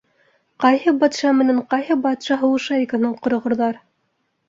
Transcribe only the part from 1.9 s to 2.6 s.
батша